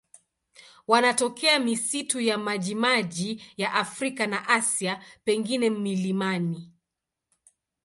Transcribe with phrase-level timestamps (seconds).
[0.87, 6.71] Wanatokea misitu ya majimaji ya Afrika na Asia, pengine milimani.